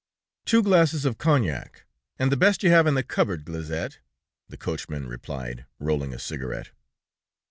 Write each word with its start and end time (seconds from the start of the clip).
"Two 0.45 0.63
glasses 0.63 1.05
of 1.05 1.19
cognac, 1.19 1.85
and 2.17 2.31
the 2.31 2.35
best 2.35 2.63
you 2.63 2.71
have 2.71 2.87
in 2.87 2.95
the 2.95 3.03
cupboard," 3.03 3.45
Glaizette, 3.45 3.99
the 4.49 4.57
coachman 4.57 5.05
replied, 5.07 5.67
rolling 5.77 6.11
a 6.11 6.17
cigarette. 6.17 6.71